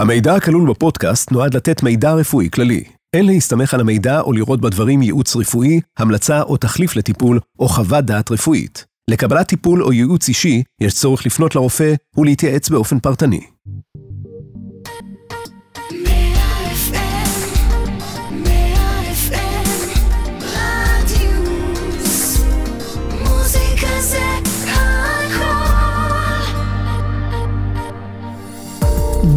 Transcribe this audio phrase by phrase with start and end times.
[0.00, 2.84] המידע הכלול בפודקאסט נועד לתת מידע רפואי כללי.
[3.16, 8.04] אין להסתמך על המידע או לראות בדברים ייעוץ רפואי, המלצה או תחליף לטיפול, או חוות
[8.04, 8.84] דעת רפואית.
[9.10, 13.40] לקבלת טיפול או ייעוץ אישי, יש צורך לפנות לרופא ולהתייעץ באופן פרטני.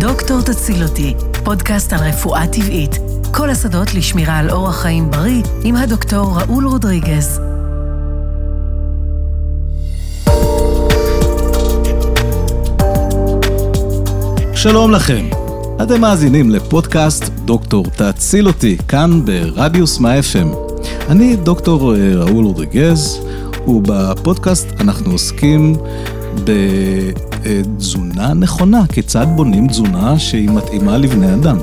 [0.04, 1.14] דוקטור תציל אותי,
[1.44, 2.92] פודקאסט על רפואה טבעית.
[3.32, 7.40] כל השדות לשמירה על אורח חיים בריא עם הדוקטור ראול רודריגז.
[14.56, 15.26] שלום לכם,
[15.84, 20.48] אתם מאזינים לפודקאסט דוקטור תציל אותי, כאן ברדיוס מה FM.
[21.10, 23.20] אני דוקטור אה, ראול רודריגז,
[23.68, 25.76] ובפודקאסט אנחנו עוסקים
[27.46, 31.58] בתזונה נכונה, כיצד בונים תזונה שהיא מתאימה לבני אדם.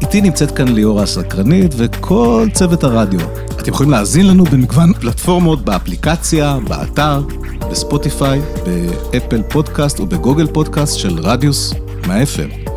[0.00, 3.20] איתי נמצאת כאן ליאורה הסקרנית וכל צוות הרדיו.
[3.60, 7.22] אתם יכולים להאזין לנו במגוון פלטפורמות, באפליקציה, באתר,
[7.70, 11.74] בספוטיפיי, באפל פודקאסט ובגוגל פודקאסט של רדיוס
[12.06, 12.70] מה-FM.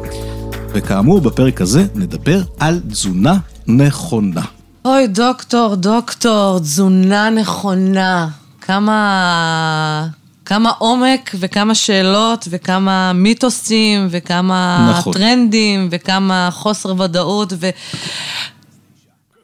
[0.73, 4.41] וכאמור, בפרק הזה נדבר על תזונה נכונה.
[4.85, 8.27] אוי, דוקטור, דוקטור, תזונה נכונה.
[8.61, 10.07] כמה...
[10.49, 15.13] כמה עומק וכמה שאלות וכמה מיתוסים וכמה נכון.
[15.13, 17.69] טרנדים וכמה חוסר ודאות ו...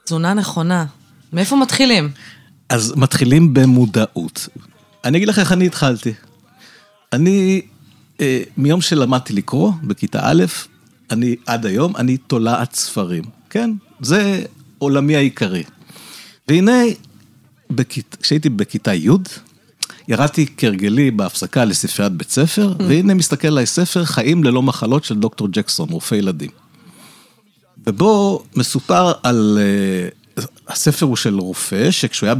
[0.05, 0.85] תזונה נכונה.
[1.33, 2.11] מאיפה מתחילים?
[2.69, 4.47] אז מתחילים במודעות.
[5.03, 6.13] אני אגיד לך איך אני התחלתי.
[7.13, 7.61] אני,
[8.21, 10.43] אה, מיום שלמדתי לקרוא, בכיתה א',
[11.11, 13.71] אני עד היום, אני תולעת ספרים, כן?
[14.01, 14.43] זה
[14.77, 15.63] עולמי העיקרי.
[16.47, 16.81] והנה,
[17.69, 19.09] בכית, כשהייתי בכיתה י',
[20.07, 25.47] ירדתי כהרגלי בהפסקה לספריית בית ספר, והנה מסתכל עליי ספר חיים ללא מחלות של דוקטור
[25.51, 26.49] ג'קסון, רופא ילדים.
[27.87, 29.59] ובו מסופר על,
[30.37, 32.35] uh, הספר הוא של רופא, שכשהוא היה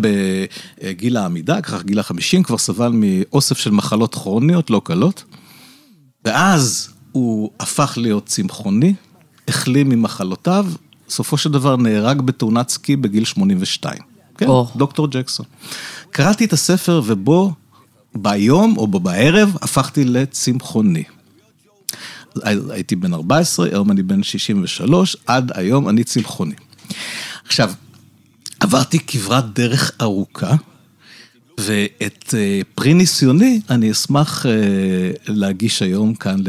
[0.83, 5.23] בגיל העמידה, ככה גיל החמישים, כבר סבל מאוסף של מחלות כרוניות לא קלות,
[6.25, 8.94] ואז הוא הפך להיות צמחוני,
[9.47, 10.66] החלים ממחלותיו,
[11.09, 13.97] סופו של דבר נהרג בתאונת סקי בגיל 82.
[14.38, 14.68] כן, או.
[14.75, 15.45] דוקטור ג'קסון.
[16.12, 17.53] קראתי את הספר ובו
[18.15, 21.03] ביום או בערב הפכתי לצמחוני.
[22.69, 26.55] הייתי בן 14, היום אני בן 63, עד היום אני צמחוני.
[27.45, 27.71] עכשיו,
[28.59, 30.55] עברתי כברת דרך ארוכה,
[31.57, 34.51] ואת אה, פרי ניסיוני אני אשמח אה,
[35.27, 36.39] להגיש היום כאן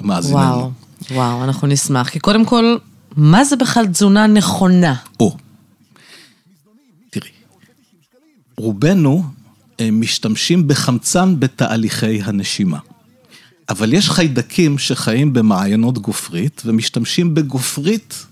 [0.00, 0.38] למאזיננו.
[0.38, 0.70] וואו,
[1.10, 2.08] וואו, אנחנו נשמח.
[2.08, 2.76] כי קודם כל,
[3.16, 4.94] מה זה בכלל תזונה נכונה?
[5.20, 5.36] או,
[7.10, 7.30] תראי,
[8.56, 9.24] רובנו
[9.92, 12.78] משתמשים בחמצן בתהליכי הנשימה.
[13.68, 18.26] אבל יש חיידקים שחיים במעיינות גופרית ומשתמשים בגופרית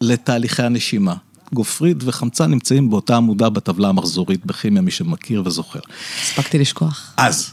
[0.00, 1.14] לתהליכי הנשימה.
[1.52, 5.80] גופרית וחמצן נמצאים באותה עמודה בטבלה המחזורית בכימיה, מי שמכיר וזוכר.
[6.22, 7.14] הספקתי לשכוח.
[7.16, 7.50] אז,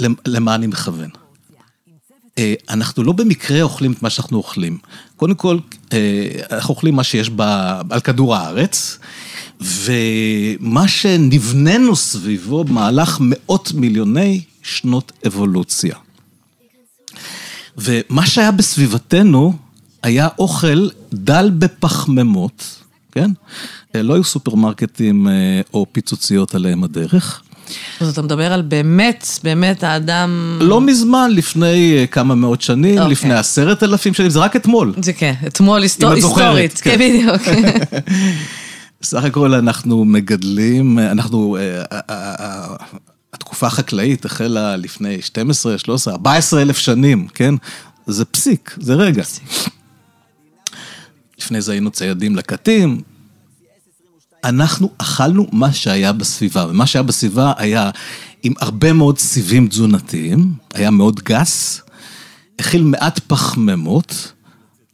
[0.00, 1.10] למ- למה אני מכוון?
[2.38, 4.78] אה, אנחנו לא במקרה אוכלים את מה שאנחנו אוכלים.
[5.16, 5.58] קודם כל,
[5.92, 7.40] אה, אנחנו אוכלים מה שיש ב,
[7.90, 8.98] על כדור הארץ,
[9.60, 15.94] ומה שנבננו סביבו במהלך מאות מיליוני שנות אבולוציה.
[17.78, 19.52] ומה שהיה בסביבתנו
[20.02, 22.76] היה אוכל דל בפחמימות,
[23.12, 23.30] כן?
[23.96, 25.32] אה, לא היו סופרמרקטים אה,
[25.74, 27.42] או פיצוציות עליהם הדרך.
[28.00, 30.58] אז אתה מדבר על באמת, באמת האדם...
[30.60, 33.12] לא מזמן, לפני אה, כמה מאות שנים, אוקיי.
[33.12, 34.94] לפני עשרת אלפים שנים, זה רק אתמול.
[35.02, 36.80] זה כן, אתמול היסטור- היסטורית.
[36.80, 36.90] כן.
[36.90, 37.42] כן, בדיוק.
[39.02, 42.76] סך הכל אנחנו מגדלים, אנחנו, אה, אה, אה,
[43.32, 47.54] התקופה החקלאית החלה לפני 12, 13, 14 אלף שנים, כן?
[48.06, 49.22] זה פסיק, זה רגע.
[51.38, 53.02] לפני זה היינו ציידים לקטים.
[54.44, 57.90] אנחנו אכלנו מה שהיה בסביבה, ומה שהיה בסביבה היה
[58.42, 61.82] עם הרבה מאוד סיבים תזונתיים, היה מאוד גס,
[62.58, 64.32] הכיל מעט פחמימות,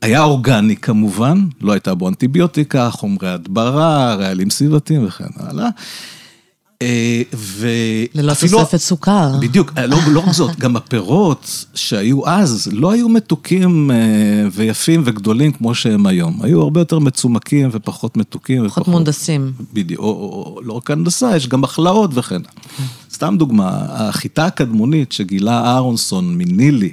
[0.03, 5.69] היה אורגני כמובן, לא הייתה בו אנטיביוטיקה, חומרי הדברה, רעלים סביבתיים וכן הלאה.
[6.83, 7.69] אה, ו...
[8.15, 9.33] ללא אפילו- תוספת סוכר.
[9.41, 13.97] בדיוק, אה, לא, לא רק זאת, גם הפירות שהיו אז לא היו מתוקים אה,
[14.53, 16.39] ויפים וגדולים כמו שהם היום.
[16.43, 18.69] היו הרבה יותר מצומקים ופחות מתוקים.
[18.69, 19.53] פחות מונדסים.
[19.73, 22.41] בדיוק, או, או, או לא רק הנדסה, יש גם הכלאות וכן.
[23.13, 26.93] סתם דוגמה, החיטה הקדמונית שגילה אהרונסון מנילי,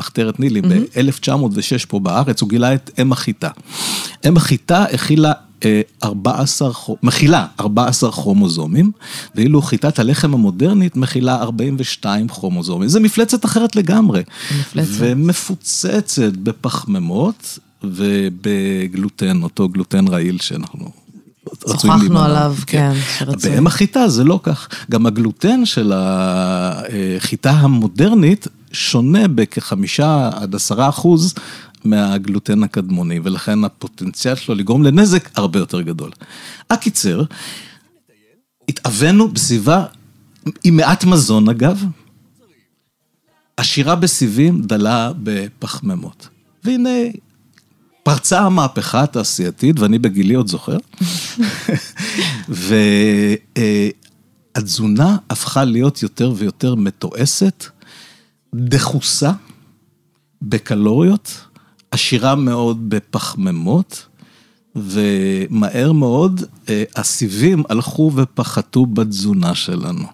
[0.00, 3.48] מחתרת נילי, ב-1906 פה בארץ, הוא גילה את אם החיטה.
[4.28, 5.32] אם החיטה הכילה
[5.64, 8.92] אה, 14, כרו- מכילה 14 כרומוזומים,
[9.34, 12.88] ואילו חיטת הלחם המודרנית מכילה 42 כרומוזומים.
[12.88, 14.22] זה מפלצת אחרת לגמרי.
[14.60, 14.88] מפלצת.
[14.92, 20.90] ומפוצצת בפחמימות ובגלוטן, אותו גלוטן רעיל שאנחנו...
[21.70, 22.20] שוחחנו.
[22.20, 23.50] עליו, כן, שרצוי.
[23.50, 24.68] באם החיטה זה לא כך.
[24.90, 31.34] גם הגלוטן של החיטה המודרנית שונה בכחמישה עד עשרה אחוז
[31.84, 36.10] מהגלוטן הקדמוני, ולכן הפוטנציאל שלו לגרום לנזק הרבה יותר גדול.
[36.70, 37.22] הקיצר,
[38.68, 39.84] התאווינו בסביבה
[40.64, 41.84] עם מעט מזון אגב,
[43.56, 46.28] עשירה בסיבים, דלה בפחמימות.
[46.64, 46.98] והנה,
[48.02, 50.76] פרצה המהפכה התעשייתית, ואני בגילי עוד זוכר,
[54.56, 57.66] והתזונה הפכה להיות יותר ויותר מתועסת,
[58.54, 59.32] דחוסה
[60.42, 61.40] בקלוריות,
[61.90, 64.06] עשירה מאוד בפחמימות,
[64.76, 70.04] ומהר מאוד אה, הסיבים הלכו ופחתו בתזונה שלנו.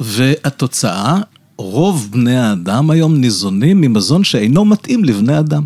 [0.00, 1.20] והתוצאה,
[1.56, 5.64] רוב בני האדם היום ניזונים ממזון שאינו מתאים לבני אדם.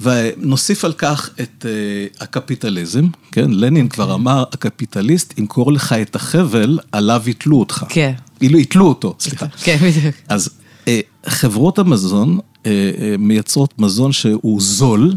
[0.00, 3.50] ונוסיף על כך את uh, הקפיטליזם, כן?
[3.50, 7.84] לנין כבר אמר, הקפיטליסט ימכור לך את החבל, עליו יתלו אותך.
[7.88, 8.12] כן.
[8.38, 9.46] כאילו, יתלו אותו, סליחה.
[9.64, 10.14] כן, בדיוק.
[10.28, 10.50] אז
[10.88, 15.14] אה, חברות המזון אה, אה, מייצרות מזון שהוא זול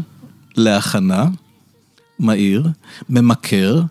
[0.56, 1.26] להכנה,
[2.18, 2.66] מהיר,
[3.08, 3.82] ממכר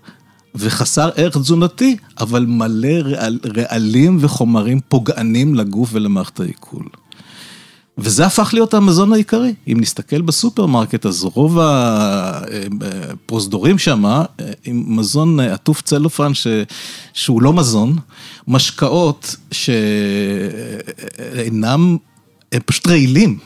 [0.55, 6.83] וחסר ערך תזונתי, אבל מלא רעל, רעלים וחומרים פוגענים לגוף ולמערכת העיכול.
[7.97, 9.53] וזה הפך להיות המזון העיקרי.
[9.67, 11.57] אם נסתכל בסופרמרקט, אז רוב
[12.81, 14.05] הפרוזדורים שם,
[14.65, 16.47] עם מזון עטוף צלופן ש...
[17.13, 17.95] שהוא לא מזון,
[18.47, 19.35] משקאות
[21.21, 21.97] שאינם,
[22.51, 23.39] הם פשוט רעילים.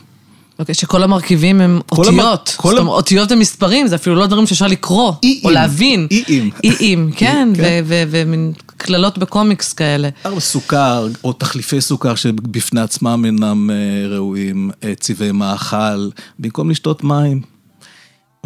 [0.62, 2.54] אוקיי, שכל המרכיבים הם כל המ- אותיות.
[2.56, 5.12] כל זאת המ- אומרת, אותיות ומספרים, זה אפילו לא דברים שאפשר לקרוא.
[5.44, 6.06] או להבין.
[6.10, 6.50] איים.
[6.64, 7.84] איים, כן, כן.
[7.86, 10.08] ומין קללות בקומיקס כאלה.
[10.38, 13.76] סוכר, או תחליפי סוכר שבפני עצמם אינם אה,
[14.08, 17.40] ראויים, אה, צבעי מאכל, במקום לשתות מים.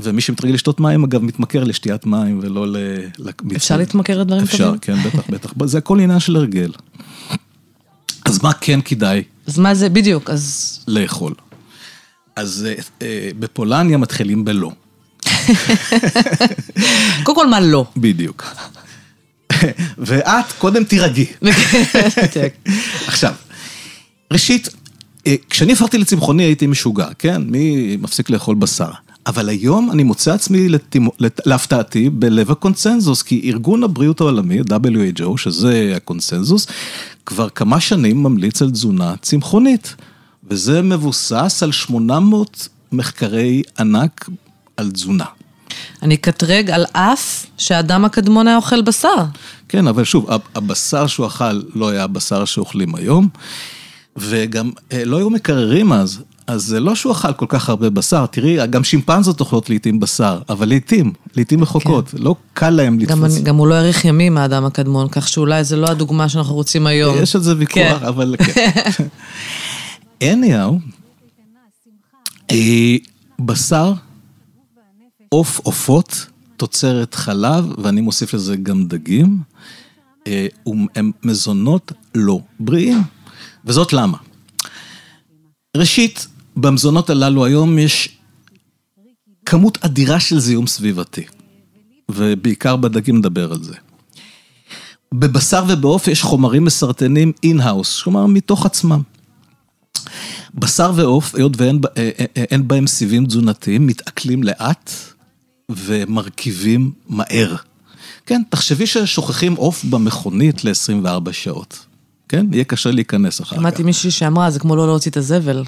[0.00, 2.76] ומי שמתרגל לשתות מים, אגב, מתמכר לשתיית מים ולא ל...
[3.56, 4.78] אפשר להתמכר לדברים אפשר, טובים?
[4.80, 5.52] כן, בטח, בטח.
[5.64, 6.70] זה הכל עניין של הרגל.
[8.24, 11.34] אז מה כן כדאי אז מה זה, בדיוק, אז לאכול?
[12.36, 14.70] אז אה, אה, בפולניה מתחילים בלא.
[17.22, 17.84] קודם כל מה לא.
[17.96, 18.44] בדיוק.
[19.98, 21.26] ואת קודם תירגעי.
[23.06, 23.32] עכשיו,
[24.32, 24.68] ראשית,
[25.26, 27.42] אה, כשאני הפכתי לצמחוני הייתי משוגע, כן?
[27.46, 28.90] מי מפסיק לאכול בשר?
[29.26, 35.36] אבל היום אני מוצא עצמי, לתימו- לת- להפתעתי, בלב הקונצנזוס, כי ארגון הבריאות העולמי, WHO,
[35.36, 36.66] שזה הקונצנזוס,
[37.26, 39.94] כבר כמה שנים ממליץ על תזונה צמחונית.
[40.50, 44.28] וזה מבוסס על 800 מחקרי ענק
[44.76, 45.24] על תזונה.
[46.02, 49.14] אני אקטרג על אף שהאדם הקדמון היה אוכל בשר.
[49.68, 53.28] כן, אבל שוב, הבשר שהוא אכל לא היה הבשר שאוכלים היום,
[54.16, 58.26] וגם אה, לא היו מקררים אז, אז זה לא שהוא אכל כל כך הרבה בשר,
[58.26, 63.36] תראי, גם שימפנזות אוכלות לעיתים בשר, אבל לעיתים, לעיתים רחוקות, לא קל להם גם, לתפוס.
[63.36, 66.86] אני- גם הוא לא האריך ימים, האדם הקדמון, כך שאולי זה לא הדוגמה שאנחנו רוצים
[66.86, 67.16] היום.
[67.22, 68.06] יש על זה ויכוח, כן.
[68.06, 68.70] אבל כן.
[70.24, 70.72] anyhow,
[72.50, 72.96] אה,
[73.38, 73.92] בשר,
[75.28, 76.26] עוף, עופות,
[76.56, 79.38] תוצרת חלב, ואני מוסיף לזה גם דגים,
[80.26, 80.46] אה,
[80.96, 83.02] הם מזונות לא בריאים.
[83.64, 84.18] וזאת למה?
[85.76, 86.26] ראשית,
[86.56, 88.18] במזונות הללו היום יש
[89.46, 91.24] כמות אדירה של זיהום סביבתי,
[92.10, 93.74] ובעיקר בדגים נדבר על זה.
[95.14, 99.02] בבשר ובעוף יש חומרים מסרטנים in-house, כלומר מתוך עצמם.
[100.54, 104.90] בשר ועוף, היות ואין אה, אה, אה, בהם סיבים תזונתיים, מתעכלים לאט
[105.68, 107.56] ומרקיבים מהר.
[108.26, 111.86] כן, תחשבי ששוכחים עוף במכונית ל-24 שעות.
[112.28, 112.46] כן?
[112.52, 113.62] יהיה קשה להיכנס אחר כך.
[113.62, 115.64] שמעתי מישהי שאמרה, זה כמו לא להוציא את הזבל.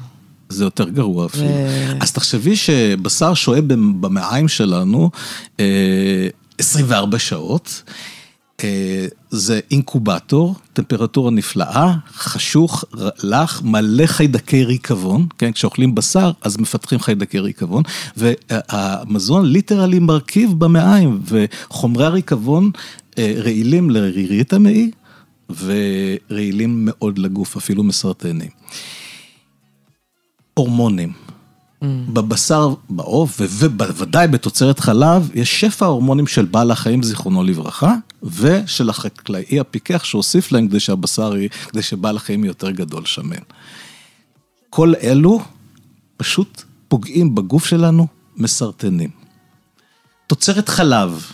[0.48, 1.44] זה יותר גרוע אפילו.
[1.48, 5.10] ו- אז תחשבי שבשר שוהה במ- במעיים שלנו
[5.60, 6.28] אה,
[6.58, 7.82] 24 שעות.
[8.64, 12.84] אה, זה אינקובטור, טמפרטורה נפלאה, חשוך,
[13.22, 17.82] לח, מלא חיידקי ריקבון, כן, כשאוכלים בשר אז מפתחים חיידקי ריקבון,
[18.16, 22.70] והמזון ליטרלי מרכיב במעיים, וחומרי הריקבון
[23.18, 24.90] אה, רעילים לרירית המעי,
[25.50, 28.50] ורעילים מאוד לגוף, אפילו מסרטנים.
[30.54, 31.27] הורמונים.
[31.84, 39.60] בבשר, בעוף, ובוודאי בתוצרת חלב, יש שפע הורמונים של בעל החיים, זיכרונו לברכה, ושל החקלאי
[39.60, 43.36] הפיקח שהוסיף להם כדי שהבשר, יהיה- כדי שבעל החיים יהיה יותר גדול, שמן.
[44.70, 45.40] כל אלו
[46.16, 48.06] פשוט פוגעים בגוף שלנו,
[48.36, 49.10] מסרטנים.
[50.26, 51.26] תוצרת חלב,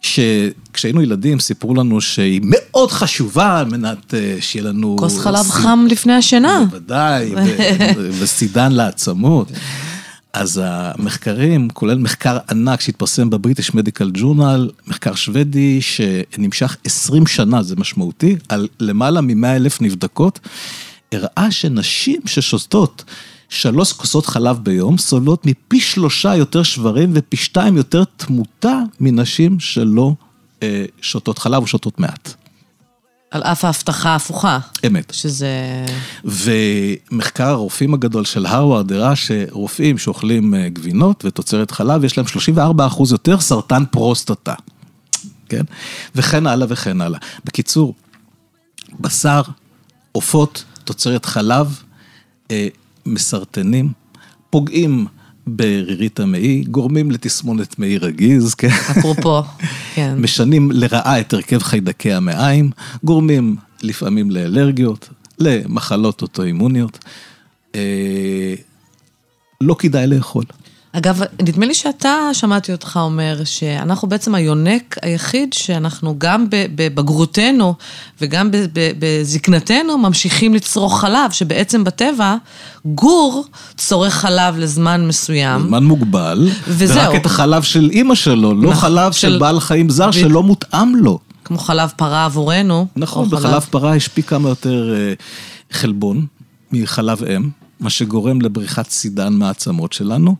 [0.00, 4.96] שכשהיינו ילדים סיפרו לנו שהיא מאוד חשובה על מנת אה, שיהיה לנו...
[4.98, 6.64] כוס חלב ס- חם לפני השינה.
[6.70, 7.32] בוודאי,
[7.96, 9.48] ו- וסידן לעצמות.
[10.32, 17.76] אז המחקרים, כולל מחקר ענק שהתפרסם בבריטיש מדיקל ג'ורנל, מחקר שוודי שנמשך 20 שנה, זה
[17.76, 20.38] משמעותי, על למעלה מ-100 אלף נבדקות,
[21.12, 23.04] הראה שנשים ששותות
[23.48, 30.12] שלוש כוסות חלב ביום, סובלות מפי שלושה יותר שברים ופי שתיים יותר תמותה מנשים שלא
[30.62, 32.34] אה, שותות חלב או שותות מעט.
[33.30, 34.58] על אף ההבטחה ההפוכה.
[34.86, 35.12] אמת.
[35.14, 35.48] שזה...
[36.24, 42.86] ומחקר הרופאים הגדול של הרווארד הראה שרופאים שאוכלים אה, גבינות ותוצרת חלב, יש להם 34
[42.86, 44.54] אחוז יותר סרטן פרוסטטה,
[45.48, 45.62] כן?
[46.14, 47.18] וכן הלאה וכן הלאה.
[47.44, 47.94] בקיצור,
[49.00, 49.42] בשר,
[50.12, 51.82] עופות, תוצרת חלב,
[52.50, 52.68] אה,
[53.14, 53.92] מסרטנים,
[54.50, 55.06] פוגעים
[55.46, 58.68] ברירית המעי, גורמים לתסמונת מעי רגיז, כן?
[58.68, 59.42] אפרופו,
[59.94, 60.14] כן.
[60.18, 62.70] משנים לרעה את הרכב חיידקי המעיים,
[63.04, 66.98] גורמים לפעמים לאלרגיות, למחלות אוטואימוניות.
[67.74, 68.54] אה,
[69.60, 70.44] לא כדאי לאכול.
[70.92, 77.74] אגב, נדמה לי שאתה, שמעתי אותך אומר, שאנחנו בעצם היונק היחיד שאנחנו גם בבגרותנו
[78.20, 78.50] וגם
[78.98, 82.36] בזקנתנו ממשיכים לצרוך חלב, שבעצם בטבע
[82.84, 83.44] גור
[83.76, 85.60] צורך חלב לזמן מסוים.
[85.62, 87.02] זמן מוגבל, וזהו.
[87.12, 90.12] ורק את החלב של אימא שלו, לא נכון, חלב של של- בעל חיים זר ב-
[90.12, 91.18] שלא מותאם לו.
[91.44, 92.86] כמו חלב פרה עבורנו.
[92.96, 95.12] נכון, בחלב פרה יש פי כמה יותר אה,
[95.72, 96.26] חלבון
[96.72, 97.48] מחלב אם,
[97.80, 100.36] מה שגורם לבריחת סידן מהעצמות שלנו.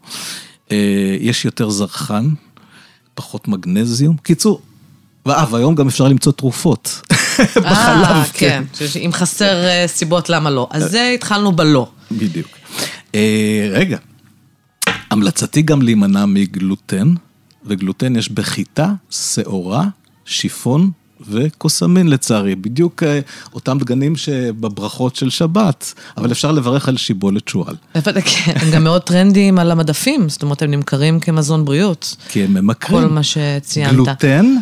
[0.73, 0.77] אה,
[1.21, 2.29] יש יותר זרחן,
[3.15, 4.17] פחות מגנזיום.
[4.17, 4.61] קיצור,
[5.27, 7.01] אה, והיום גם אפשר למצוא תרופות
[7.39, 7.65] בחלב.
[8.05, 8.65] אה, כן.
[8.75, 10.69] שיש- אם חסר אה, סיבות למה לא.
[10.71, 11.91] אז זה התחלנו בלא.
[12.13, 12.49] בדיוק.
[13.15, 13.99] אה, רגע,
[15.11, 17.15] המלצתי גם להימנע מגלוטן,
[17.65, 19.85] וגלוטן יש בחיטה, שעורה,
[20.25, 20.91] שיפון
[21.31, 23.21] וקוסמין לצערי, בדיוק אה,
[23.55, 27.75] אותם דגנים שבברכות של שבת, אבל אפשר לברך על שיבולת שועל,
[28.23, 32.17] כן, הם גם מאוד טרנדיים על המדפים, זאת אומרת, הם נמכרים כמזון בריאות.
[32.29, 33.03] כי הם ממכרים.
[33.03, 33.93] כל מה שציינת.
[33.93, 34.55] גלוטן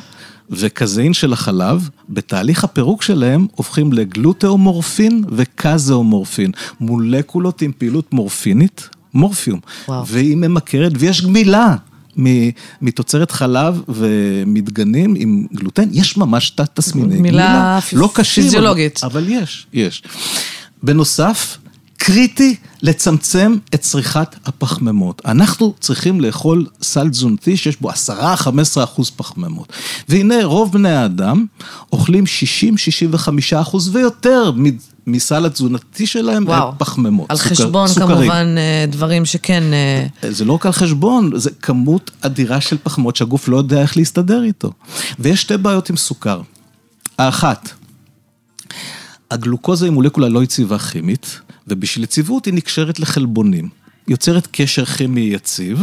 [0.50, 10.06] וקזאין של החלב, בתהליך הפירוק שלהם הופכים לגלוטאומורפין וקזאומורפין, מולקולות עם פעילות מורפינית, מורפיום, וואו.
[10.06, 11.76] והיא ממכרת ויש גמילה.
[12.82, 19.00] מתוצרת חלב ומדגנים עם גלוטן, יש ממש תת תסמיני גמילה פ- לא קשים, אבל- פיזיולוגית.
[19.04, 20.02] אבל יש, יש.
[20.82, 21.58] בנוסף,
[21.96, 25.22] קריטי לצמצם את צריכת הפחמימות.
[25.24, 27.92] אנחנו צריכים לאכול סל תזונתי שיש בו 10-15
[28.84, 29.72] אחוז פחמימות.
[30.08, 31.46] והנה, רוב בני האדם
[31.92, 32.24] אוכלים
[33.14, 33.16] 60-65
[33.60, 34.52] אחוז ויותר
[35.06, 36.72] מסל התזונתי שלהם וואו.
[36.78, 37.30] פחמימות.
[37.30, 38.08] על סוכר- חשבון סוכרים.
[38.18, 39.62] כמובן אה, דברים שכן...
[40.22, 43.96] אה, זה לא רק על חשבון, זה כמות אדירה של פחמות שהגוף לא יודע איך
[43.96, 44.72] להסתדר איתו.
[45.18, 46.40] ויש שתי בעיות עם סוכר.
[47.18, 47.68] האחת,
[49.30, 53.68] הגלוקוזה היא מולקולה לא יציבה כימית, ובשביל יציבות היא נקשרת לחלבונים.
[54.08, 55.82] יוצרת קשר כימי יציב,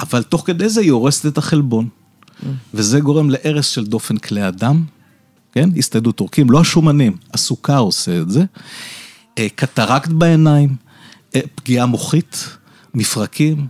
[0.00, 1.88] אבל תוך כדי זה היא הורסת את החלבון.
[2.74, 4.84] וזה גורם להרס של דופן כלי הדם,
[5.52, 5.70] כן?
[5.76, 8.44] הסתיידות עורקים, לא השומנים, הסוכר עושה את זה.
[9.38, 10.76] אה, קטרקט בעיניים,
[11.34, 12.48] אה, פגיעה מוחית,
[12.94, 13.66] מפרקים.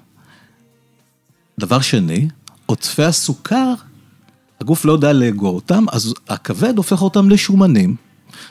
[1.60, 2.28] דבר שני,
[2.66, 3.74] עודפי הסוכר,
[4.60, 7.96] הגוף לא יודע לאגור אותם, אז הכבד הופך אותם לשומנים.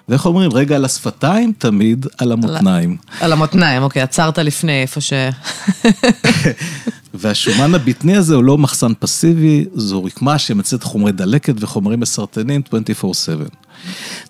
[0.09, 2.97] ואיך אומרים, רגע על השפתיים, תמיד על המותניים.
[3.19, 5.13] על המותניים, אוקיי, עצרת לפני איפה ש...
[7.13, 12.61] והשומן הבטני הזה הוא לא מחסן פסיבי, זו רקמה שמייצרת חומרי דלקת וחומרים מסרטנים
[13.01, 13.05] 24/7.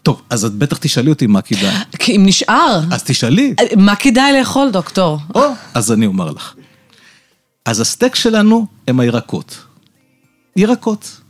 [0.04, 1.75] טוב, אז את בטח תשאלי אותי מה כדאי.
[2.16, 3.56] אם נשאר, אז תשאלי.
[3.78, 5.20] מה כדאי לאכול, דוקטור?
[5.36, 5.42] או,
[5.74, 6.54] אז אני אומר לך.
[7.66, 9.58] אז הסטייק שלנו הם הירקות.
[10.56, 11.22] ירקות.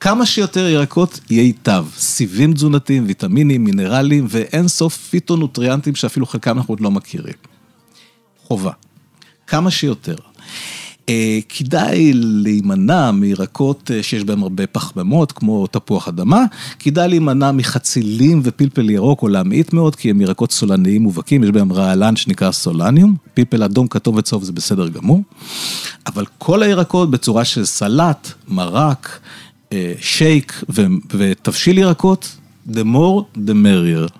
[0.00, 1.86] כמה שיותר ירקות ייטב.
[1.96, 7.34] סיבים תזונתיים, ויטמינים, מינרלים ואין סוף פיטונוטריאנטים שאפילו חלקם אנחנו עוד לא מכירים.
[8.42, 8.72] חובה.
[9.46, 10.16] כמה שיותר.
[11.08, 16.44] אה, כדאי להימנע מירקות אה, שיש בהם הרבה פחמימות, כמו תפוח אדמה,
[16.78, 21.72] כדאי להימנע מחצילים ופלפל ירוק או להמעיט מאוד, כי הם ירקות סולניים מובהקים, יש בהם
[21.72, 25.22] רעלן שנקרא סולניום, פלפל אדום, כתום וצהוב זה בסדר גמור,
[26.06, 29.20] אבל כל הירקות בצורה של סלט, מרק,
[30.00, 30.82] שייק ו-
[31.18, 32.36] ותבשיל ירקות,
[32.70, 34.12] the more the merrier.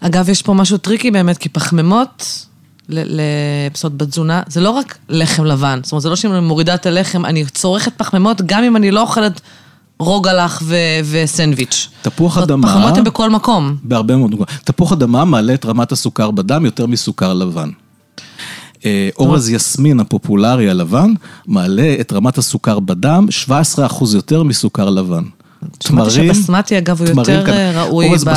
[0.00, 2.46] אגב, יש פה משהו tricky באמת, כי פחמימות,
[2.88, 3.20] ל- ל-
[3.74, 5.80] זאת אומרת, בתזונה, זה לא רק לחם לבן.
[5.82, 8.90] זאת אומרת, זה לא שאם אני מורידה את הלחם, אני צורכת פחמימות, גם אם אני
[8.90, 9.40] לא אוכלת
[9.98, 10.74] רוגלח ו-
[11.10, 11.88] וסנדוויץ'.
[12.02, 13.76] תפוח זאת אדמה- פחמימות הן בכל מקום.
[13.82, 14.48] בהרבה מאוד מקומות.
[14.64, 17.70] תפוח אדמה מעלה את רמת הסוכר בדם יותר מסוכר לבן.
[18.84, 21.12] אה, אורז יסמין הפופולרי הלבן,
[21.46, 23.48] מעלה את רמת הסוכר בדם 17%
[24.14, 25.22] יותר מסוכר לבן.
[25.84, 27.54] שמעתי תמרים- שבסמטי אגב הוא יותר כאן.
[27.54, 28.30] אה, ראוי ב-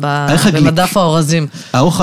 [0.00, 1.46] ב- במדף האורזים.
[1.72, 2.00] האורך,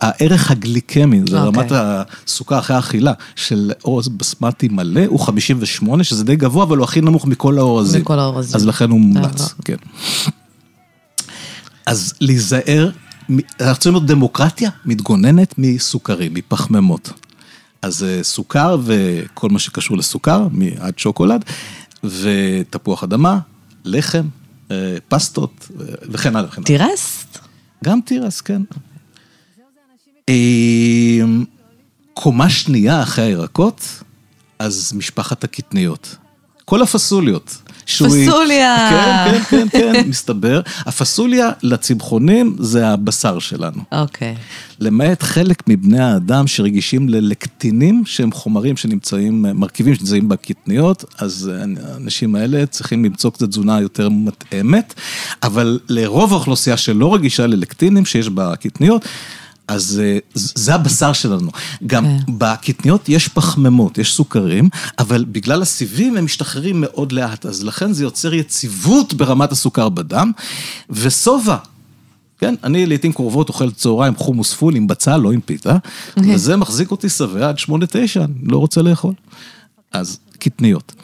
[0.00, 1.62] הערך הגליקמי, זה אוקיי.
[1.62, 6.84] רמת הסוכר אחרי האכילה של אורז בסמטי מלא, הוא 58, שזה די גבוה, אבל הוא
[6.84, 8.00] הכי נמוך מכל האורזים.
[8.00, 8.56] מכל האורזים.
[8.56, 9.76] אז לכן הוא מומלץ, אה, כן.
[11.86, 12.90] אז להיזהר,
[13.30, 17.12] אנחנו צריכים להיות דמוקרטיה מתגוננת מסוכרים, מפחמימות.
[17.82, 20.46] אז אה, סוכר וכל מה שקשור לסוכר,
[20.78, 21.44] עד שוקולד,
[22.04, 23.38] ותפוח אדמה,
[23.84, 24.28] לחם,
[24.70, 26.48] אה, פסטות אה, וכן הלאה.
[26.48, 26.86] וכן הלאה.
[26.86, 27.24] תירס?
[27.84, 28.62] גם תירס, כן.
[32.14, 34.02] קומה שנייה אחרי הירקות,
[34.58, 36.16] אז משפחת הקטניות.
[36.64, 37.62] כל הפסוליות.
[37.86, 38.28] שועית.
[38.28, 38.88] פסוליה.
[38.90, 40.60] כן, כן, כן, כן, מסתבר.
[40.78, 43.82] הפסוליה לצמחונים זה הבשר שלנו.
[43.92, 44.34] אוקיי.
[44.80, 51.50] למעט חלק מבני האדם שרגישים ללקטינים, שהם חומרים שנמצאים, מרכיבים שנמצאים בקטניות, אז
[51.94, 54.94] האנשים האלה צריכים למצוא קצת תזונה יותר מתאמת,
[55.42, 59.04] אבל לרוב האוכלוסייה שלא רגישה ללקטינים שיש בקטניות,
[59.68, 61.50] אז אה, זה הבשר שלנו.
[61.86, 62.38] גם כן.
[62.38, 68.04] בקטניות יש פחמימות, יש סוכרים, אבל בגלל הסיבים הם משתחררים מאוד לאט, אז לכן זה
[68.04, 70.32] יוצר יציבות ברמת הסוכר בדם,
[70.90, 71.56] ושובע.
[72.38, 75.76] כן, אני לעיתים קרובות אוכל צהריים חומוס פול עם בצל, לא עם פיתה,
[76.16, 79.14] וזה מחזיק אותי שבע עד שמונה, תשע, אני לא רוצה לאכול.
[79.92, 80.94] אז קטניות.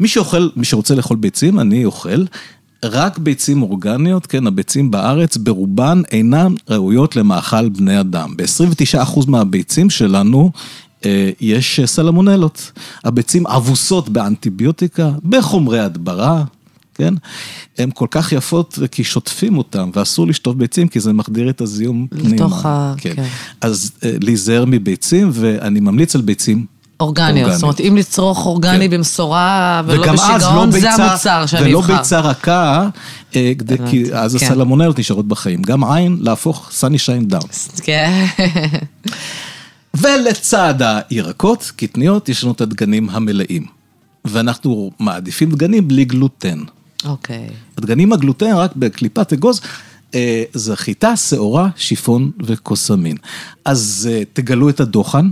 [0.00, 2.24] מי שאוכל, מי שרוצה לאכול ביצים, אני אוכל.
[2.84, 8.34] רק ביצים אורגניות, כן, הביצים בארץ ברובן אינן ראויות למאכל בני אדם.
[8.36, 10.50] ב-29% מהביצים שלנו
[11.04, 12.72] אה, יש סלמונלות.
[13.04, 16.44] הביצים אבוסות באנטיביוטיקה, בחומרי הדברה,
[16.94, 17.14] כן?
[17.78, 22.06] הן כל כך יפות כי שוטפים אותן, ואסור לשטוף ביצים כי זה מחדיר את הזיהום
[22.10, 22.34] פנימה.
[22.34, 23.12] לתוך ה- כן.
[23.16, 23.24] כן.
[23.60, 26.77] אז אה, להיזהר מביצים, ואני ממליץ על ביצים.
[27.00, 28.96] אורגניות, זאת אומרת, אם לצרוך אורגני כן.
[28.96, 31.96] במשורה ולא אז לא בשיגעון, זה ביצה, המוצר שאני ולא אבחר.
[31.96, 32.88] ביצה רכה,
[33.36, 34.46] אה, כדי- כי אז כן.
[34.46, 35.62] הסלמונלות נשארות בחיים.
[35.62, 37.42] גם עין, להפוך סני שיין דאון.
[37.82, 38.26] כן.
[40.00, 40.74] ולצד
[41.10, 43.66] הירקות, קטניות, יש לנו את הדגנים המלאים.
[44.24, 46.58] ואנחנו מעדיפים דגנים בלי גלוטן.
[47.04, 47.48] אוקיי.
[47.78, 49.60] הדגנים הגלוטן רק בקליפת אגוז,
[50.14, 53.16] אה, זה חיטה, שעורה, שיפון וקוסמין.
[53.64, 55.28] אז אה, תגלו את הדוחן.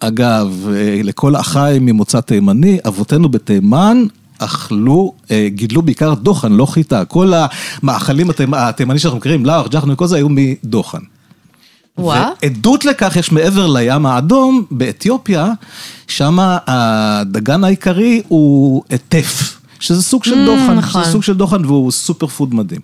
[0.00, 4.04] אגב, אה, לכל אחיי ממוצא תימני, אבותינו בתימן
[4.38, 7.04] אכלו, אה, גידלו בעיקר דוחן, לא חיטה.
[7.04, 7.32] כל
[7.82, 10.98] המאכלים התימ- התימנים שאנחנו מכירים, לאו, ג'חנו וכל זה, היו מדוחן.
[12.42, 15.52] ועדות לכך יש מעבר לים האדום, באתיופיה,
[16.08, 21.02] שם הדגן העיקרי הוא טף, שזה סוג של דוחן, נכון.
[21.02, 22.80] שזה סוג של דוחן והוא סופר פוד מדהים.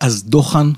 [0.00, 0.70] אז דוחן,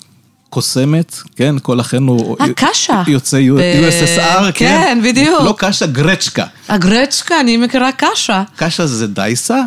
[0.54, 2.36] קוסמת, כן, כל אחינו...
[2.40, 3.02] אה, קשה.
[3.06, 4.52] יוצא ב- USSR, כן.
[4.54, 5.42] כן, בדיוק.
[5.42, 6.46] לא קשה, גרצ'קה.
[6.68, 8.42] הגרצ'קה, אני מכירה קשה.
[8.56, 9.62] קשה זה דייסה,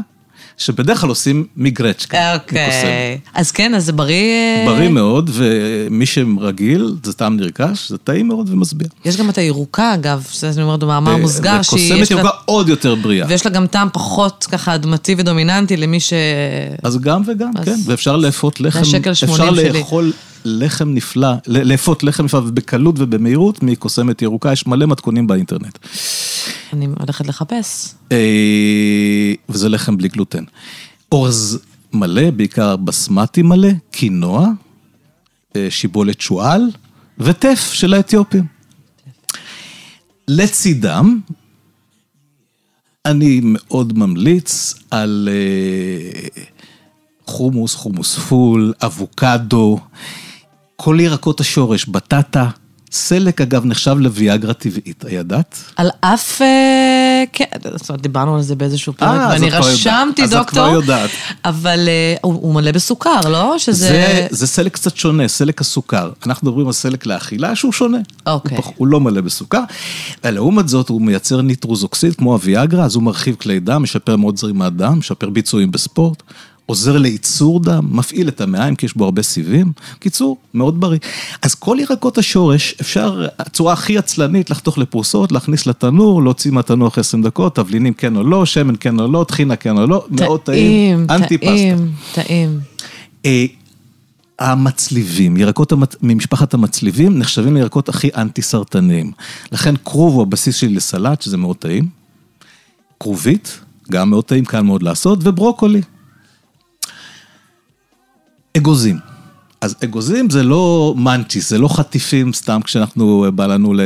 [0.58, 2.34] שבדרך כלל עושים מגרצ'קה.
[2.34, 3.20] אוקיי.
[3.34, 4.32] אז כן, אז זה בריא...
[4.32, 8.88] אה, בריא מאוד, ומי שרגיל, זה טעם נרכש, זה טעים מאוד ומשביע.
[9.06, 11.94] יש גם את הירוקה, אגב, אני אומרת במאמר מוסגר, שהיא...
[11.94, 13.28] וקוסמת ירוקה עוד יותר בריאה.
[13.30, 16.14] ויש לה גם טעם פחות ככה אדמתי ודומיננטי למי ש...
[16.84, 18.80] אז גם וגם, כן, ואפשר לאפות לחם,
[19.12, 19.52] אפשר.
[19.52, 20.12] לאכול
[20.48, 25.78] לחם נפלא, לאפות לחם נפלא ובקלות ובמהירות מקוסמת ירוקה, יש מלא מתכונים באינטרנט.
[26.74, 27.94] אני הולכת לחפש.
[28.12, 30.44] אה, וזה לחם בלי גלוטן.
[31.12, 31.60] אורז
[31.94, 34.48] מלא, בעיקר בסמטי מלא, קינוע,
[35.56, 36.62] אה, שיבולת שועל
[37.18, 38.46] וטף של האתיופים.
[40.28, 41.20] לצידם,
[43.06, 46.28] אני מאוד ממליץ על אה,
[47.26, 49.80] חומוס, חומוס פול, אבוקדו,
[50.82, 52.50] כל ירקות השורש, בטטה.
[52.92, 55.58] סלק אגב נחשב לוויאגרה טבעית, הידעת?
[55.76, 56.42] על אף...
[56.42, 60.24] אה, כן, זאת אומרת, דיברנו על זה באיזשהו פרק, אה, אז ואני רשמתי, יודעת.
[60.24, 60.66] אז את דוקטור.
[60.66, 61.10] כבר יודעת.
[61.46, 63.56] אבל אה, הוא מלא בסוכר, לא?
[63.58, 64.28] שזה...
[64.30, 66.12] זה, סלק קצת שונה, סלק הסוכר.
[66.26, 68.00] אנחנו מדברים על סלק לאכילה שהוא שונה.
[68.26, 68.58] אוקיי.
[68.78, 69.62] הוא לא מלא בסוכר.
[70.24, 74.74] לעומת זאת, הוא מייצר ניטרוזוקסיד כמו הוויאגרה, אז הוא מרחיב כלי דם, משפר מאוד זרימת
[74.74, 76.24] דם, משפר ביצועים בספורט,
[76.68, 79.72] עוזר לייצור דם, מפעיל את המעיים כי יש בו הרבה סיבים.
[80.00, 81.00] קיצור, מאוד בריא.
[81.42, 87.02] אז כל ירקות השורש, אפשר, הצורה הכי עצלנית, לחתוך לפרוסות, להכניס לתנור, להוציא מהתנור אחרי
[87.02, 90.40] 20 דקות, תבלינים כן או לא, שמן כן או לא, טחינה כן או לא, מאוד
[90.40, 91.48] טעים, אנטי פסטה.
[91.48, 92.60] טעים, טעים.
[93.26, 93.46] אה,
[94.40, 95.96] המצליבים, ירקות המצ...
[96.02, 99.12] ממשפחת המצליבים נחשבים לירקות הכי אנטי סרטניים.
[99.52, 101.88] לכן כרוב הוא הבסיס שלי לסלט, שזה מאוד טעים.
[103.00, 103.60] כרובית,
[103.92, 105.82] גם מאוד טעים, קל מאוד לעשות, וברוקולי.
[108.58, 108.98] אגוזים.
[109.62, 113.80] אז אגוזים זה לא מאנצ'יס, זה לא חטיפים סתם כשאנחנו, בא לנו ל-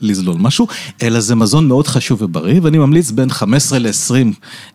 [0.00, 0.66] לזלול משהו,
[1.02, 4.14] אלא זה מזון מאוד חשוב ובריא, ואני ממליץ בין 15 ל-20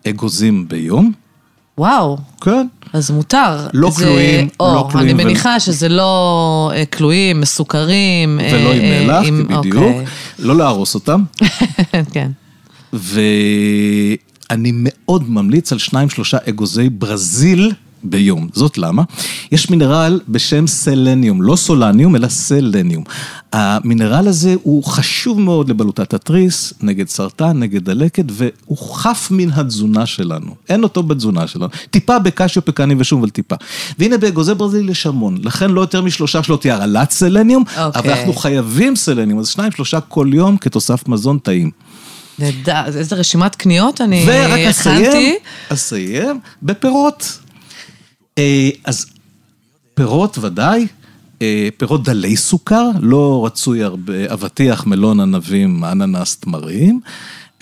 [0.10, 1.12] אגוזים ביום.
[1.78, 2.67] וואו, כן.
[2.93, 3.67] אז מותר.
[3.73, 8.39] לא זה- כלואים, או, לא כלואים אני ו- מניחה שזה לא אה, כלואים, מסוכרים.
[8.54, 9.75] ולא עם אה, מלח, עם- בדיוק.
[9.75, 10.06] אוקיי.
[10.39, 11.23] לא להרוס אותם.
[12.13, 12.32] כן.
[12.93, 17.71] ואני מאוד ממליץ על שניים שלושה אגוזי ברזיל
[18.04, 18.48] ביום.
[18.54, 19.04] זאת למה?
[19.52, 23.04] יש מינרל בשם סלניום, לא סולניום, אלא סלניום.
[23.54, 30.06] המינרל הזה הוא חשוב מאוד לבלוטת התריס, נגד סרטן, נגד דלקת, והוא חף מן התזונה
[30.06, 30.56] שלנו.
[30.70, 31.68] אין אותו בתזונה שלנו.
[31.90, 33.56] טיפה בקשיו, פקני ושום, אבל טיפה.
[34.00, 38.02] והנה באגוזי ברזיל יש המון, לכן לא יותר משלושה שלא תהיה הרעלת סלניום, אוקיי.
[38.02, 41.72] אבל אנחנו חייבים סלניום, אז שניים שלושה כל יום כתוסף מזון טעים.
[42.40, 45.36] נהדר, איזה רשימת קניות אני ורק אסיים, הכנתי.
[45.70, 47.40] אסיים בפירות.
[48.39, 49.06] אה, אז
[49.93, 50.88] פירות ודאי,
[51.41, 57.02] אה, פירות דלי סוכר, לא רצוי הרבה, אבטיח, מלון, ענבים, אננס, תמרים.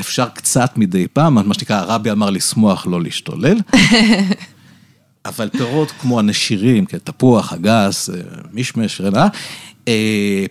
[0.01, 3.57] אפשר קצת מדי פעם, מה שנקרא, הרבי אמר לשמוח, לא להשתולל.
[5.25, 8.15] אבל פירות כמו הנשירים, כן, תפוח, אגס, אה,
[8.53, 9.27] מישמש, רנה,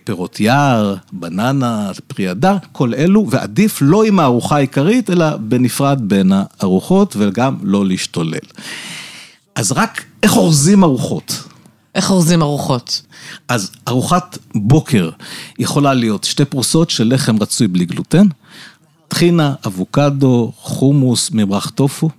[0.03, 6.31] פירות יער, בננה, פרי הדר, כל אלו, ועדיף לא עם הארוחה העיקרית, אלא בנפרד בין
[6.59, 8.47] הארוחות, וגם לא להשתולל.
[9.55, 11.43] אז רק איך אורזים ארוחות?
[11.95, 13.01] איך אורזים ארוחות?
[13.47, 15.09] אז ארוחת בוקר
[15.59, 18.27] יכולה להיות שתי פרוסות של לחם רצוי בלי גלוטן,
[19.07, 22.09] טחינה, אבוקדו, חומוס, ממרח טופו,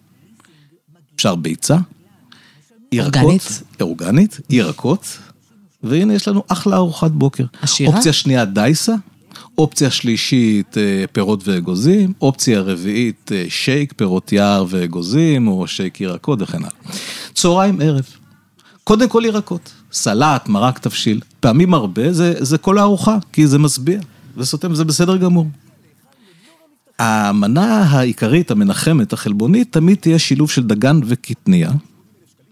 [1.17, 1.77] אפשר ביצה,
[2.93, 3.63] ירקות, אורגנית?
[3.81, 5.19] אורגנית, ירקות,
[5.83, 7.45] והנה יש לנו אחלה ארוחת בוקר.
[7.63, 7.95] עשירה?
[7.95, 8.95] אופציה שנייה דייסה,
[9.59, 16.43] אופציה שלישית אה, פירות ואגוזים, אופציה רביעית אה, שייק, פירות יער ואגוזים, או שייק ירקות
[16.43, 16.71] וכן הלאה.
[17.35, 18.07] צהריים ערב.
[18.85, 24.01] קודם כל ירקות, סלט, מרק תבשיל, פעמים הרבה זה, זה כל הארוחה, כי זה משביע,
[24.37, 25.47] זה סותם, זה בסדר גמור.
[26.99, 31.71] המנה העיקרית, המנחמת, החלבונית, תמיד תהיה שילוב של דגן וקטניה,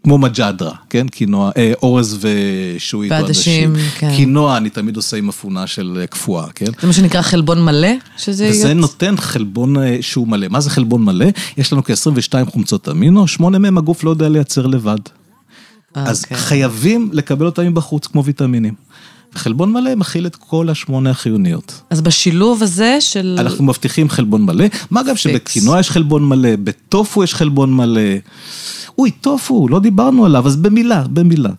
[0.06, 1.08] כמו מג'דרה, כן?
[1.08, 3.88] קינוע, אה, אורז ושועית ועדשים, עדשים.
[3.98, 4.10] כן.
[4.16, 6.66] קינוע אני תמיד עושה עם אפונה של אה, קפואה, כן?
[6.80, 7.88] זה מה שנקרא חלבון מלא?
[8.16, 10.46] שזה וזה יוצא- נותן חלבון אה, שהוא מלא.
[10.50, 11.26] מה זה חלבון מלא?
[11.56, 14.98] יש לנו כ-22 חומצות אמינו, שמונה מהם הגוף לא יודע לייצר לבד.
[15.94, 16.36] אז אוקיי.
[16.36, 18.74] חייבים לקבל אותם מבחוץ, כמו ויטמינים.
[19.36, 21.82] חלבון מלא מכיל את כל השמונה החיוניות.
[21.90, 23.36] אז בשילוב הזה של...
[23.40, 28.00] אנחנו מבטיחים חלבון מלא, מה גם שבקינוע יש חלבון מלא, בטופו יש חלבון מלא.
[28.98, 31.50] אוי, טופו, לא דיברנו עליו, אז במילה, במילה.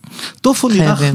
[0.42, 1.12] טופו נראה.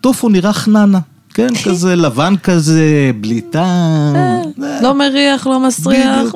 [0.00, 0.98] טופו נראה חננה,
[1.34, 4.16] כן, כזה לבן כזה, בלי טעם.
[4.62, 6.32] אה, לא מריח, לא מסריח.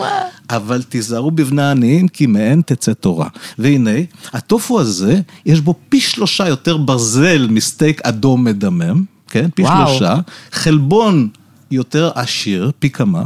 [0.51, 3.29] אבל תיזהרו בבני העניים, כי מהן תצא תורה.
[3.59, 3.91] והנה,
[4.33, 9.51] הטופו הזה, יש בו פי שלושה יותר ברזל מסטייק אדום מדמם, כן?
[9.55, 9.89] פי וואו.
[9.89, 10.15] שלושה.
[10.53, 11.29] חלבון
[11.71, 13.25] יותר עשיר, פי כמה.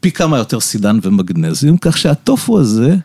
[0.00, 2.96] פי כמה יותר סידן ומגנזיום, כך שהטופו הזה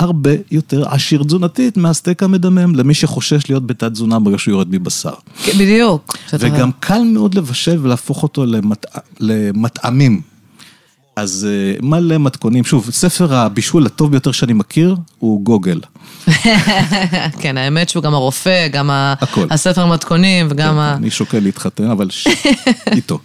[0.00, 5.14] הרבה יותר עשיר תזונתית מהסטייק המדמם, למי שחושש להיות בתת תזונה ברגע שהוא יורד מבשר.
[5.44, 6.16] כן, בדיוק.
[6.32, 8.86] וגם קל מאוד לבשל ולהפוך אותו למט...
[9.20, 10.20] למטעמים.
[11.16, 15.80] אז אה, מלא מתכונים, שוב, ספר הבישול הטוב ביותר שאני מכיר הוא גוגל.
[17.40, 19.46] כן, האמת שהוא גם הרופא, גם הכל.
[19.50, 20.94] הספר מתכונים וגם ה...
[20.94, 22.28] אני שוקל להתחתן, אבל ש...
[22.96, 23.18] איתו.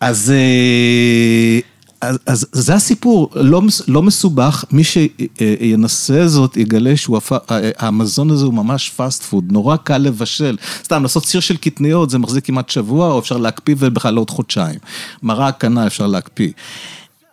[0.00, 1.58] אז, אה,
[2.00, 8.90] אז, אז זה הסיפור, לא, לא מסובך, מי שינסה זאת יגלה שהמזון הזה הוא ממש
[8.90, 10.56] fast food, נורא קל לבשל.
[10.84, 14.78] סתם, לעשות סיר של קטניות זה מחזיק כמעט שבוע, או אפשר להקפיא ובכלל לעוד חודשיים.
[15.22, 16.50] מרק כנ"ל אפשר להקפיא.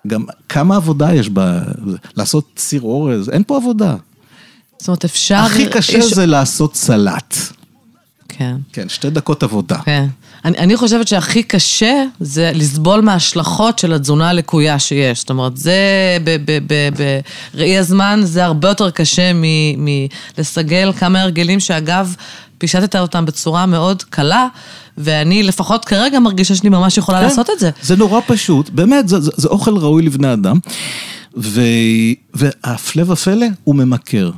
[0.08, 1.60] גם כמה עבודה יש ב...
[2.16, 3.96] לעשות סיר אורז, אין פה עבודה.
[4.80, 5.36] זאת אומרת, אפשר...
[5.36, 7.36] הכי קשה יש- זה לעשות סלט.
[8.30, 8.56] כן.
[8.74, 9.78] כן, שתי דקות עבודה.
[9.86, 10.08] כן.
[10.48, 15.20] אני, אני חושבת שהכי קשה זה לסבול מההשלכות של התזונה הלקויה שיש.
[15.20, 15.78] זאת אומרת, זה
[17.54, 19.32] בראי הזמן, זה הרבה יותר קשה
[19.78, 22.16] מלסגל כמה הרגלים שאגב,
[22.58, 24.48] פישטת אותם בצורה מאוד קלה,
[24.98, 27.70] ואני לפחות כרגע מרגישה שאני ממש יכולה כן, לעשות את זה.
[27.82, 30.60] זה נורא פשוט, באמת, זה, זה, זה אוכל ראוי לבני אדם,
[32.34, 34.32] והפלא ופלא, הוא ממכר.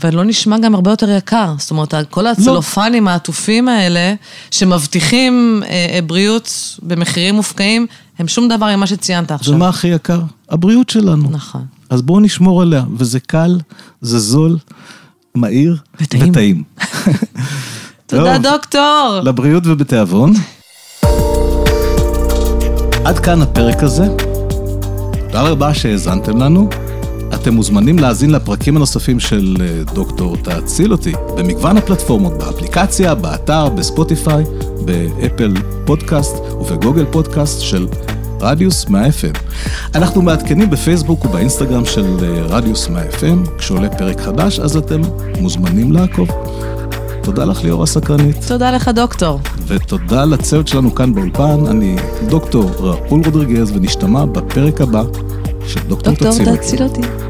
[0.00, 1.54] אבל לא נשמע גם הרבה יותר יקר.
[1.58, 4.14] זאת אומרת, כל הצלופנים העטופים האלה,
[4.50, 6.50] שמבטיחים אה, אה, בריאות
[6.82, 7.86] במחירים מופקעים,
[8.18, 9.54] הם שום דבר ממה שציינת עכשיו.
[9.54, 10.20] ומה הכי יקר?
[10.50, 11.30] הבריאות שלנו.
[11.30, 11.64] נכון.
[11.90, 13.58] אז בואו נשמור עליה, וזה קל,
[14.00, 14.56] זה זול,
[15.34, 16.30] מהיר וטעים.
[16.30, 16.62] וטעים.
[18.06, 19.20] תודה, דוקטור.
[19.22, 20.32] לבריאות ובתיאבון.
[23.04, 24.06] עד כאן הפרק הזה.
[25.26, 26.87] תודה רבה שהאזנתם לנו.
[27.48, 34.44] אתם מוזמנים להאזין לפרקים הנוספים של אה, דוקטור תציל אותי, במגוון הפלטפורמות, באפליקציה, באתר, בספוטיפיי,
[34.84, 37.86] באפל פודקאסט ובגוגל פודקאסט של
[38.40, 39.38] רדיוס 100 FM.
[39.94, 45.00] אנחנו מעדכנים בפייסבוק ובאינסטגרם של אה, רדיוס 100 FM, כשעולה פרק חדש, אז אתם
[45.40, 46.28] מוזמנים לעקוב.
[47.22, 48.44] תודה לך ליאור הסקרנית.
[48.48, 49.40] תודה לך, דוקטור.
[49.66, 51.96] ותודה לצוות שלנו כאן באולפן, אני
[52.28, 55.02] דוקטור ראול רודריגז, ונשתמע בפרק הבא
[55.66, 56.14] של דוקטור.
[56.14, 57.27] תציל אותי.